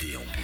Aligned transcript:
Gédéon. 0.00 0.37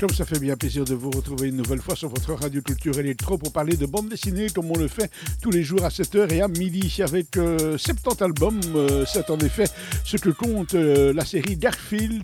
Comme 0.00 0.10
ça 0.10 0.24
fait 0.24 0.38
bien 0.38 0.56
plaisir 0.56 0.84
de 0.84 0.94
vous 0.94 1.10
retrouver 1.10 1.48
une 1.48 1.56
nouvelle 1.56 1.80
fois 1.80 1.96
sur 1.96 2.08
votre 2.08 2.32
radio 2.34 2.60
culturelle 2.62 3.06
électro 3.06 3.38
pour 3.38 3.52
parler 3.52 3.76
de 3.76 3.86
bande 3.86 4.08
dessinée 4.08 4.48
comme 4.50 4.70
on 4.70 4.78
le 4.78 4.88
fait 4.88 5.10
tous 5.42 5.50
les 5.50 5.62
jours 5.62 5.84
à 5.84 5.88
7h 5.88 6.32
et 6.32 6.40
à 6.40 6.48
midi 6.48 7.02
avec 7.02 7.34
70 7.34 7.38
euh, 7.38 8.24
albums. 8.24 8.60
Euh, 8.74 9.04
c'est 9.06 9.30
en 9.30 9.38
effet 9.38 9.64
ce 10.04 10.16
que 10.16 10.30
compte 10.30 10.74
euh, 10.74 11.12
la 11.12 11.24
série 11.24 11.56
Garfield. 11.56 12.22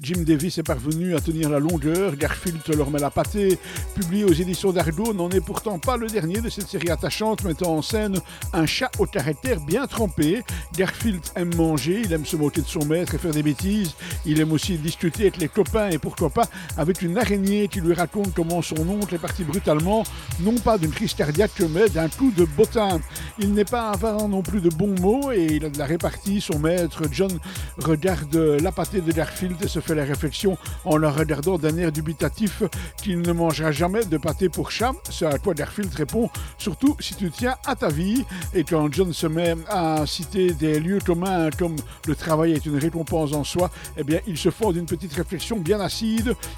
Jim 0.00 0.22
Davis 0.26 0.58
est 0.58 0.62
parvenu 0.62 1.14
à 1.14 1.20
tenir 1.20 1.50
la 1.50 1.58
longueur. 1.58 2.16
Garfield 2.16 2.60
leur 2.76 2.90
met 2.90 2.98
la 2.98 3.10
pâtée. 3.10 3.58
Publié 3.94 4.24
aux 4.24 4.32
éditions 4.32 4.72
d'Argo, 4.72 5.12
n'en 5.12 5.30
est 5.30 5.44
pourtant 5.44 5.78
pas 5.78 5.96
le 5.96 6.06
dernier 6.06 6.40
de 6.40 6.48
cette 6.48 6.68
série 6.68 6.90
attachante 6.90 7.44
mettant 7.44 7.76
en 7.76 7.82
scène 7.82 8.18
un 8.52 8.66
chat 8.66 8.90
au 8.98 9.06
caractère 9.06 9.60
bien 9.60 9.86
trempé. 9.86 10.42
Garfield 10.76 11.20
aime 11.36 11.54
manger, 11.54 12.02
il 12.04 12.12
aime 12.12 12.26
se 12.26 12.36
moquer 12.36 12.60
de 12.60 12.66
son 12.66 12.84
maître 12.84 13.14
et 13.14 13.18
faire 13.18 13.32
des 13.32 13.42
bêtises. 13.42 13.94
Il 14.26 14.40
aime 14.40 14.52
aussi 14.52 14.78
discuter 14.78 15.22
avec 15.22 15.38
les 15.38 15.48
copains 15.48 15.90
et 15.90 15.98
pourquoi 15.98 16.27
pas 16.30 16.48
avec 16.76 17.02
une 17.02 17.18
araignée 17.18 17.68
qui 17.68 17.80
lui 17.80 17.94
raconte 17.94 18.34
comment 18.34 18.62
son 18.62 18.88
oncle 18.88 19.14
est 19.14 19.18
parti 19.18 19.44
brutalement, 19.44 20.02
non 20.40 20.54
pas 20.56 20.78
d'une 20.78 20.90
crise 20.90 21.14
cardiaque, 21.14 21.60
mais 21.70 21.88
d'un 21.88 22.08
coup 22.08 22.30
de 22.30 22.44
bottin. 22.44 23.00
Il 23.38 23.54
n'est 23.54 23.64
pas 23.64 23.90
avare 23.90 24.28
non 24.28 24.42
plus 24.42 24.60
de 24.60 24.70
bons 24.70 24.94
mots 25.00 25.32
et 25.32 25.44
il 25.44 25.64
a 25.64 25.70
de 25.70 25.78
la 25.78 25.86
répartie. 25.86 26.40
Son 26.40 26.58
maître, 26.58 27.02
John, 27.10 27.30
regarde 27.78 28.34
la 28.34 28.72
pâtée 28.72 29.00
de 29.00 29.12
Garfield 29.12 29.56
et 29.62 29.68
se 29.68 29.80
fait 29.80 29.94
la 29.94 30.04
réflexion 30.04 30.56
en 30.84 30.96
la 30.96 31.10
regardant 31.10 31.58
d'un 31.58 31.76
air 31.76 31.92
dubitatif 31.92 32.62
qu'il 33.02 33.20
ne 33.20 33.32
mangera 33.32 33.72
jamais 33.72 34.04
de 34.04 34.18
pâté 34.18 34.48
pour 34.48 34.70
chat. 34.70 34.92
Ce 35.10 35.24
à 35.24 35.38
quoi 35.38 35.54
Garfield 35.54 35.92
répond 35.94 36.30
surtout 36.58 36.96
si 37.00 37.14
tu 37.14 37.30
tiens 37.30 37.56
à 37.66 37.76
ta 37.76 37.88
vie. 37.88 38.24
Et 38.54 38.64
quand 38.64 38.92
John 38.92 39.12
se 39.12 39.26
met 39.26 39.54
à 39.68 40.04
citer 40.06 40.52
des 40.52 40.80
lieux 40.80 41.00
communs 41.04 41.50
comme 41.58 41.76
le 42.06 42.14
travail 42.14 42.52
est 42.52 42.66
une 42.66 42.78
récompense 42.78 43.32
en 43.32 43.44
soi, 43.44 43.70
eh 43.96 44.04
bien 44.04 44.20
il 44.26 44.36
se 44.36 44.50
fonde 44.50 44.76
une 44.76 44.86
petite 44.86 45.12
réflexion 45.12 45.58
bien 45.58 45.80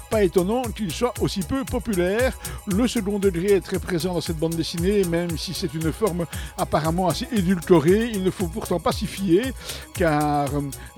Pas 0.09 0.23
étonnant 0.23 0.63
qu'il 0.63 0.91
soit 0.91 1.13
aussi 1.21 1.41
peu 1.41 1.63
populaire. 1.63 2.37
Le 2.67 2.87
second 2.87 3.19
degré 3.19 3.53
est 3.53 3.61
très 3.61 3.79
présent 3.79 4.13
dans 4.13 4.21
cette 4.21 4.37
bande 4.37 4.55
dessinée, 4.55 5.03
même 5.05 5.37
si 5.37 5.53
c'est 5.53 5.73
une 5.73 5.91
forme 5.91 6.25
apparemment 6.57 7.07
assez 7.07 7.27
édulcorée. 7.31 8.11
Il 8.13 8.23
ne 8.23 8.31
faut 8.31 8.47
pourtant 8.47 8.79
pas 8.79 8.91
s'y 8.91 9.07
fier, 9.07 9.53
car 9.93 10.49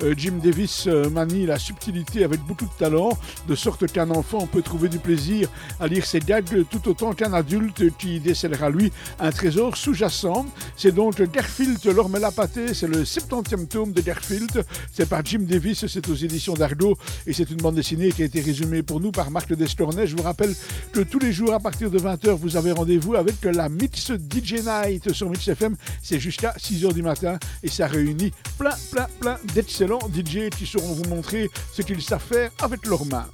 euh, 0.01 0.13
Jim 0.17 0.39
Davis 0.43 0.85
euh, 0.87 1.09
manie 1.09 1.45
la 1.45 1.59
subtilité 1.59 2.23
avec 2.23 2.41
beaucoup 2.41 2.65
de 2.65 2.77
talent, 2.77 3.17
de 3.47 3.55
sorte 3.55 3.91
qu'un 3.91 4.09
enfant 4.09 4.47
peut 4.47 4.61
trouver 4.61 4.89
du 4.89 4.99
plaisir 4.99 5.49
à 5.79 5.87
lire 5.87 6.05
ses 6.05 6.19
gags 6.19 6.65
tout 6.69 6.87
autant 6.89 7.13
qu'un 7.13 7.33
adulte 7.33 7.95
qui 7.97 8.19
décèlera 8.19 8.69
lui 8.69 8.91
un 9.19 9.31
trésor 9.31 9.77
sous-jacent. 9.77 10.45
C'est 10.75 10.93
donc 10.93 11.21
Garfield, 11.31 11.83
l'orme 11.85 12.17
la 12.17 12.31
pâtée, 12.31 12.73
c'est 12.73 12.87
le 12.87 13.03
70e 13.03 13.67
tome 13.67 13.91
de 13.91 14.01
Garfield. 14.01 14.65
C'est 14.91 15.07
par 15.07 15.23
Jim 15.25 15.41
Davis, 15.41 15.85
c'est 15.87 16.07
aux 16.09 16.15
éditions 16.15 16.53
d'Argo 16.53 16.97
et 17.27 17.33
c'est 17.33 17.49
une 17.49 17.57
bande 17.57 17.75
dessinée 17.75 18.11
qui 18.11 18.21
a 18.21 18.25
été 18.25 18.41
résumée 18.53 18.83
pour 18.83 18.99
nous 18.99 19.11
par 19.11 19.31
Marc 19.31 19.51
Destornay. 19.51 20.05
Je 20.05 20.15
vous 20.15 20.21
rappelle 20.21 20.53
que 20.91 20.99
tous 20.99 21.17
les 21.17 21.33
jours 21.33 21.53
à 21.53 21.59
partir 21.59 21.89
de 21.89 21.97
20h, 21.97 22.35
vous 22.35 22.55
avez 22.55 22.71
rendez-vous 22.71 23.15
avec 23.15 23.43
la 23.45 23.67
Mix 23.67 24.11
DJ 24.11 24.61
Night 24.63 25.11
sur 25.11 25.27
Mix 25.27 25.47
FM. 25.47 25.75
C'est 26.03 26.19
jusqu'à 26.19 26.51
6h 26.51 26.93
du 26.93 27.01
matin 27.01 27.39
et 27.63 27.67
ça 27.67 27.87
réunit 27.87 28.31
plein, 28.59 28.75
plein, 28.91 29.07
plein 29.19 29.37
d'excellents 29.55 30.07
DJ 30.13 30.49
qui 30.55 30.67
sauront 30.67 30.93
vous 30.93 31.09
montrer 31.09 31.49
ce 31.71 31.81
qu'ils 31.81 32.03
savent 32.03 32.21
faire 32.21 32.51
avec 32.61 32.85
leurs 32.85 33.05
mains. 33.05 33.25